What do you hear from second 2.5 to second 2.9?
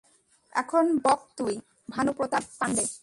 Pandey.